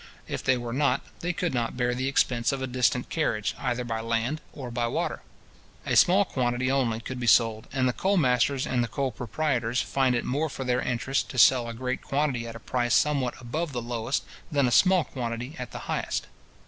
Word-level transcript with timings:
If 0.27 0.43
they 0.43 0.57
were 0.57 0.73
not, 0.73 1.01
they 1.19 1.31
could 1.31 1.53
not 1.53 1.77
bear 1.77 1.93
the 1.93 2.07
expense 2.07 2.51
of 2.51 2.59
a 2.59 2.65
distant 2.65 3.09
carriage, 3.11 3.53
either 3.59 3.83
by 3.83 3.99
land 4.01 4.41
or 4.51 4.71
by 4.71 4.87
water. 4.87 5.21
A 5.85 5.95
small 5.95 6.25
quantity 6.25 6.71
only 6.71 6.99
could 6.99 7.19
be 7.19 7.27
sold; 7.27 7.67
and 7.71 7.87
the 7.87 7.93
coal 7.93 8.17
masters 8.17 8.65
and 8.65 8.83
the 8.83 8.87
coal 8.87 9.11
proprietors 9.11 9.79
find 9.79 10.15
it 10.15 10.25
more 10.25 10.49
for 10.49 10.63
their 10.63 10.81
interest 10.81 11.29
to 11.29 11.37
sell 11.37 11.69
a 11.69 11.75
great 11.75 12.01
quantity 12.01 12.47
at 12.47 12.55
a 12.55 12.59
price 12.59 12.95
somewhat 12.95 13.39
above 13.39 13.73
the 13.73 13.79
lowest, 13.79 14.23
than 14.51 14.67
a 14.67 14.71
small 14.71 15.03
quantity 15.03 15.55
at 15.59 15.69
the 15.69 15.77
highest. 15.85 16.25